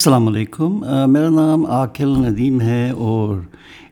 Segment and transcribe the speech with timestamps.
[0.00, 3.40] السلام علیکم۔ میرا نام عاقل ندیم ہے اور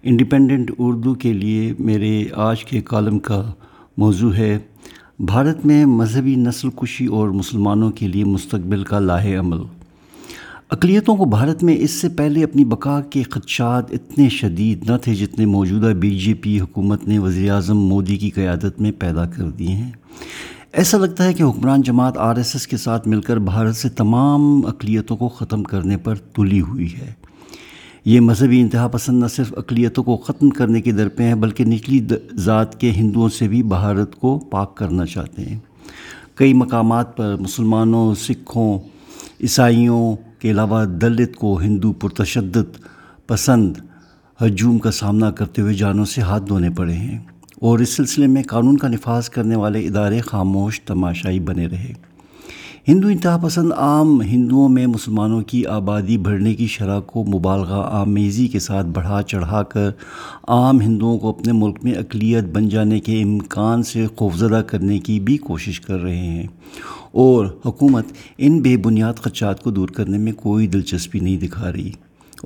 [0.02, 3.52] انڈیپینڈنٹ اردو کے لیے میرے آج کے کالم کا
[3.96, 4.58] موضوع ہے۔
[5.18, 9.58] بھارت میں مذہبی نسل کشی اور مسلمانوں کے لیے مستقبل کا لاہ عمل۔
[10.70, 15.14] اقلیتوں کو بھارت میں اس سے پہلے اپنی بقا کے خدشات اتنے شدید نہ تھے
[15.14, 19.50] جتنے موجودہ بی جے پی حکومت نے وزیر اعظم مودی کی قیادت میں پیدا کر
[19.50, 19.90] دیے ہیں۔
[20.72, 23.88] ایسا لگتا ہے کہ حکمران جماعت آر ایس ایس کے ساتھ مل کر بھارت سے
[23.88, 27.12] تمام اقلیتوں کو ختم کرنے پر تلی ہوئی ہے۔
[28.04, 31.64] یہ مذہبی انتہا پسند نہ صرف اقلیتوں کو ختم کرنے کے در پہ ہیں، بلکہ
[31.64, 35.58] نچلی ذات کے ہندوؤں سے بھی بھارت کو پاک کرنا چاہتے ہیں۔
[36.34, 38.78] کئی مقامات پر مسلمانوں، سکھوں،
[39.40, 42.78] عیسائیوں کے علاوہ دلت کو ہندو پرتشدد
[43.26, 43.76] پسند
[44.42, 47.18] ہجوم کا سامنا کرتے ہوئے جانوں سے ہاتھ دھونے پڑے ہیں۔
[47.60, 51.92] اور اس سلسلے میں قانون کا نفاذ کرنے والے ادارے خاموش تماشائی بنے رہے۔
[52.88, 58.48] ہندو انتہا پسند عام ہندوؤں میں مسلمانوں کی آبادی بڑھنے کی شرح کو مبالغہ آمیزی
[58.48, 59.90] کے ساتھ بڑھا چڑھا کر
[60.48, 65.20] عام ہندوؤں کو اپنے ملک میں اقلیت بن جانے کے امکان سے خوفزدہ کرنے کی
[65.20, 66.46] بھی کوشش کر رہے ہیں۔
[67.12, 68.04] اور حکومت
[68.38, 71.90] ان بے بنیاد خدشات کو دور کرنے میں کوئی دلچسپی نہیں دکھا رہی۔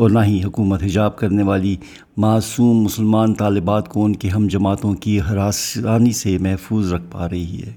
[0.00, 1.76] اور نہ ہی حکومت حجاب کرنے والی
[2.16, 7.62] معصوم مسلمان طالبات کو ان کے ہم جماعتوں کی ہراسانی سے محفوظ رکھ پا رہی
[7.66, 7.72] ہے۔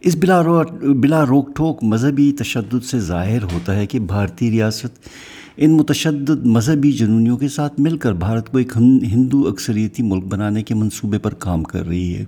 [0.00, 0.62] اس بلا رو،
[0.94, 5.08] بلا روک ٹھوک مذہبی تشدد سے ظاہر ہوتا ہے کہ بھارتی ریاست
[5.56, 8.72] ان متشدد مذہبی جنونیوں کے ساتھ مل کر بھارت کو ایک
[9.12, 12.24] ہندو اکثریتی ملک بنانے کے منصوبے پر کام کر رہی ہے۔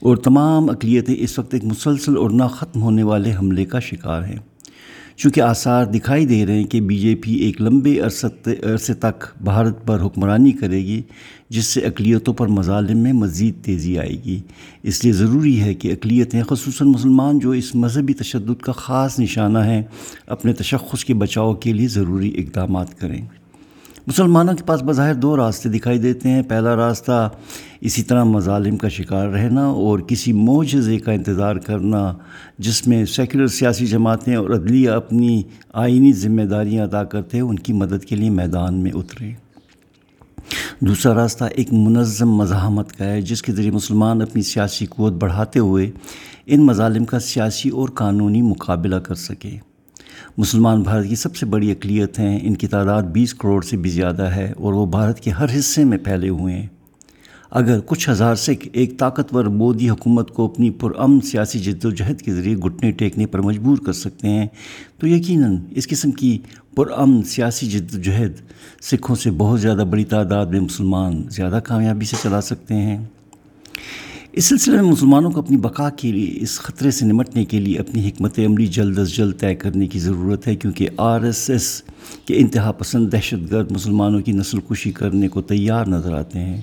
[0.00, 4.22] اور تمام اقلیتیں اس وقت ایک مسلسل اور نہ ختم ہونے والے حملے کا شکار
[4.22, 4.38] ہیں۔
[5.18, 9.86] چونکہ آثار دکھائی دے رہے ہیں کہ بی جے پی ایک لمبے عرصے تک بھارت
[9.86, 11.02] پر حکمرانی کرے گی،
[11.48, 14.40] جس سے اقلیتوں پر مظالم میں مزید تیزی آئے گی۔
[14.82, 19.58] اس لیے ضروری ہے کہ اقلیتیں خصوصاً مسلمان جو اس مذہبی تشدد کا خاص نشانہ
[19.58, 19.82] ہیں،
[20.26, 23.20] اپنے تشخص کے بچاؤ کے لیے ضروری اقدامات کریں۔
[24.06, 27.30] مسلمانوں کے پاس بظاہر دو راستے دکھائی دیتے ہیں۔ پہلا راستہ
[27.80, 32.14] اسی طرح مظالم کا شکار رہنا اور کسی معجزے کا انتظار کرنا،
[32.58, 35.42] جس میں سیکولر سیاسی جماعتیں اور عدلیہ اپنی
[35.72, 39.32] آئینی ذمہ داریاں ادا کرتے، ان کی مدد کے لیے میدان میں اترے۔
[40.80, 45.58] دوسرا راستہ ایک منظم مزاحمت کا ہے، جس کے ذریعے مسلمان اپنی سیاسی قوت بڑھاتے
[45.58, 45.90] ہوئے
[46.46, 49.56] ان مظالم کا سیاسی اور قانونی مقابلہ کر سکے۔
[50.38, 53.90] مسلمان بھارت کی سب سے بڑی اقلیت ہیں، ان کی تعداد بیس کروڑ سے بھی
[53.90, 56.66] زیادہ ہے اور وہ بھارت کے ہر حصے میں پھیلے ہوئے ہیں۔
[57.50, 62.20] اگر کچھ ہزار سکھ ایک طاقتور مودی حکومت کو اپنی پرامن سیاسی جد و جہد
[62.22, 64.46] کے ذریعے گھٹنے ٹیکنے پر مجبور کر سکتے ہیں،
[64.98, 66.38] تو یقیناً اس قسم کی
[66.74, 68.32] پرامن سیاسی جد و جہد
[68.82, 73.04] سکھوں سے بہت زیادہ بڑی تعداد میں مسلمان زیادہ کامیابی سے چلا سکتے ہیں۔
[74.32, 77.78] اس سلسلے میں مسلمانوں کو اپنی بقا کے لیے، اس خطرے سے نمٹنے کے لیے
[77.78, 81.82] اپنی حکمت عملی جلد از جلد طے کرنے کی ضرورت ہے، کیونکہ آر ایس ایس
[82.24, 86.60] کے انتہا پسند دہشت گرد مسلمانوں کی نسل کشی کرنے کو تیار نظر آتے ہیں۔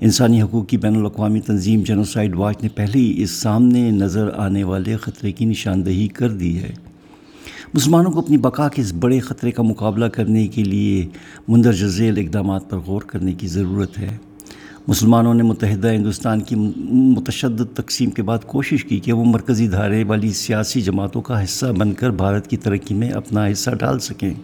[0.00, 4.64] انسانی حقوق کی بین الاقوامی تنظیم جنوسائڈ واچ نے پہلے ہی اس سامنے نظر آنے
[4.64, 6.74] والے خطرے کی نشاندہی کر دی ہے۔
[7.74, 11.06] مسلمانوں کو اپنی بقا کے اس بڑے خطرے کا مقابلہ کرنے کے لیے
[11.48, 14.16] مندرجہ ذیل اقدامات پر غور کرنے کی ضرورت ہے۔
[14.88, 16.54] مسلمانوں نے متحدہ ہندوستان کی
[16.90, 21.66] متشدد تقسیم کے بعد کوشش کی کہ وہ مرکزی دھارے والی سیاسی جماعتوں کا حصہ
[21.66, 24.34] بن کر بھارت کی ترقی میں اپنا حصہ ڈال سکیں۔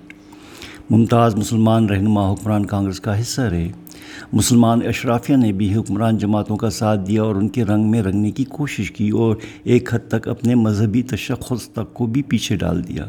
[0.91, 3.69] ممتاز مسلمان رہنما حکمران کانگریس کا حصہ رہے۔
[4.33, 8.31] مسلمان اشرافیہ نے بھی حکمران جماعتوں کا ساتھ دیا اور ان کے رنگ میں رنگنے
[8.31, 12.89] کی کوشش کی اور ایک حد تک اپنے مذہبی تشخص تک کو بھی پیچھے ڈال
[12.89, 13.05] دیا۔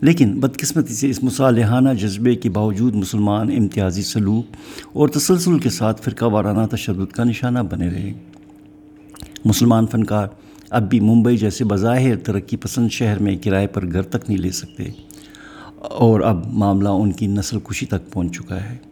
[0.00, 4.46] لیکن بدقسمتی سے اس مصالحانہ جذبے کے باوجود مسلمان امتیازی سلوک
[4.92, 8.12] اور تسلسل کے ساتھ فرقہ وارانہ تشدد کا نشانہ بنے رہے۔
[9.44, 10.26] مسلمان فنکار
[10.70, 14.50] اب بھی ممبئی جیسے بظاہر ترقی پسند شہر میں کرائے پر گھر تک نہیں لے
[14.50, 14.84] سکتے
[15.78, 18.91] اور اب معاملہ ان کی نسل کشی تک پہنچ چکا ہے۔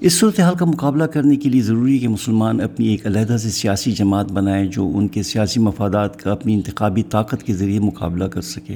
[0.00, 3.50] اس صورتحال کا مقابلہ کرنے کے لیے ضروری ہے کہ مسلمان اپنی ایک علیحدہ سے
[3.50, 8.24] سیاسی جماعت بنائیں جو ان کے سیاسی مفادات کا اپنی انتخابی طاقت کے ذریعے مقابلہ
[8.24, 8.74] کر سکے۔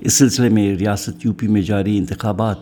[0.00, 2.56] اس سلسلے میں ریاست یو پی میں جاری انتخابات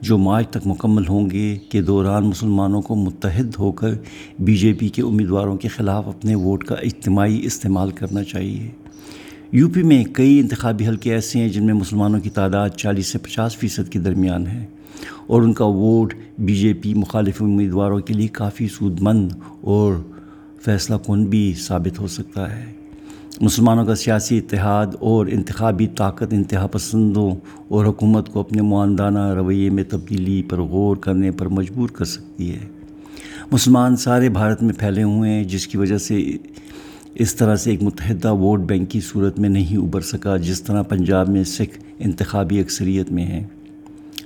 [0.00, 3.90] جو مارچ تک مکمل ہوں گے کے دوران مسلمانوں کو متحد ہو کر
[4.38, 8.70] بی جے پی کے امیدواروں کے خلاف اپنے ووٹ کا اجتماعی استعمال کرنا چاہیے۔
[9.52, 13.18] یو پی میں کئی انتخابی حلقے ایسے ہیں جن میں مسلمانوں کی تعداد چالیس سے
[13.18, 14.66] پچاس فیصد کے درمیان ہے۔
[15.26, 19.94] اور ان کا ووٹ بی جے پی مخالف امیدواروں کے لیے کافی سود مند اور
[20.64, 22.64] فیصلہ کن بھی ثابت ہو سکتا ہے۔
[23.40, 27.30] مسلمانوں کا سیاسی اتحاد اور انتخابی طاقت انتہا پسندوں
[27.68, 32.52] اور حکومت کو اپنے معاندانہ رویے میں تبدیلی پر غور کرنے پر مجبور کر سکتی
[32.52, 32.68] ہے۔
[33.52, 36.30] مسلمان سارے بھارت میں پھیلے ہوئے ہیں، جس کی وجہ سے
[37.14, 40.82] اس طرح سے ایک متحدہ ووٹ بینک کی صورت میں نہیں ابھر سکا، جس طرح
[40.82, 43.44] پنجاب میں سکھ انتخابی اکثریت میں ہیں۔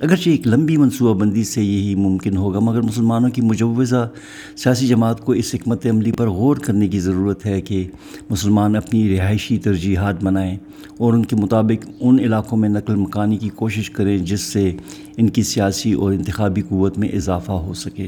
[0.01, 4.09] اگرچہ ایک لمبی منصوبہ بندی سے یہی ممکن ہوگا، مگر مسلمانوں کی مجوزہ
[4.57, 7.87] سیاسی جماعت کو اس حکمت عملی پر غور کرنے کی ضرورت ہے کہ
[8.31, 10.57] مسلمان اپنی رہائشی ترجیحات بنائیں
[10.99, 14.71] اور ان کے مطابق ان علاقوں میں نقل مکانی کی کوشش کریں جس سے
[15.17, 18.07] ان کی سیاسی اور انتخابی قوت میں اضافہ ہو سکے۔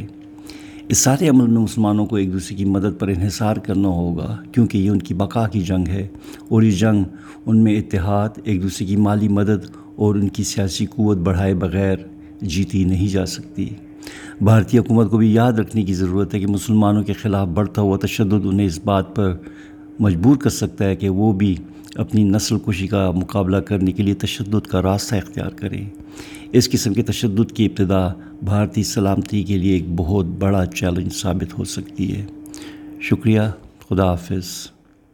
[0.89, 4.79] اس سارے عمل میں مسلمانوں کو ایک دوسرے کی مدد پر انحصار کرنا ہوگا، کیونکہ
[4.79, 6.07] یہ ان کی بقا کی جنگ ہے
[6.49, 7.05] اور یہ جنگ
[7.47, 11.97] ان میں اتحاد، ایک دوسرے کی مالی مدد اور ان کی سیاسی قوت بڑھائے بغیر
[12.41, 13.69] جیتی نہیں جا سکتی۔
[14.41, 17.97] بھارتی حکومت کو بھی یاد رکھنے کی ضرورت ہے کہ مسلمانوں کے خلاف بڑھتا ہوا
[17.97, 19.37] تشدد انہیں اس بات پر
[19.99, 21.57] مجبور کر سکتا ہے کہ وہ بھی
[21.95, 25.85] اپنی نسل کشی کا مقابلہ کرنے کے لیے تشدد کا راستہ اختیار کریں۔
[26.53, 28.09] اس قسم کے تشدد کی ابتدا
[28.43, 32.27] بھارتی سلامتی کے لیے ایک بہت بڑا چیلنج ثابت ہو سکتی ہے۔
[33.01, 33.41] شکریہ،
[33.89, 34.71] خدا حافظ۔